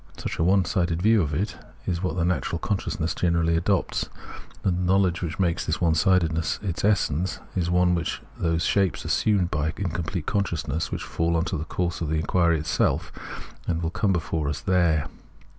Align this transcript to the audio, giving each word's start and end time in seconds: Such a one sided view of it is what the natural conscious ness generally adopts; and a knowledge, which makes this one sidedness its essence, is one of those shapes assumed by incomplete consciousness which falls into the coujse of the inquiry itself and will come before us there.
Such 0.17 0.39
a 0.39 0.43
one 0.43 0.65
sided 0.65 0.99
view 0.99 1.21
of 1.21 1.31
it 1.31 1.57
is 1.85 2.01
what 2.01 2.15
the 2.15 2.25
natural 2.25 2.57
conscious 2.57 2.99
ness 2.99 3.13
generally 3.13 3.55
adopts; 3.55 4.09
and 4.63 4.75
a 4.79 4.81
knowledge, 4.83 5.21
which 5.21 5.37
makes 5.37 5.63
this 5.67 5.79
one 5.79 5.93
sidedness 5.93 6.57
its 6.63 6.83
essence, 6.83 7.39
is 7.55 7.69
one 7.69 7.95
of 7.95 8.19
those 8.39 8.63
shapes 8.65 9.05
assumed 9.05 9.51
by 9.51 9.71
incomplete 9.77 10.25
consciousness 10.25 10.91
which 10.91 11.03
falls 11.03 11.37
into 11.37 11.55
the 11.55 11.65
coujse 11.65 12.01
of 12.01 12.09
the 12.09 12.15
inquiry 12.17 12.57
itself 12.57 13.11
and 13.67 13.83
will 13.83 13.91
come 13.91 14.11
before 14.11 14.49
us 14.49 14.59
there. 14.61 15.07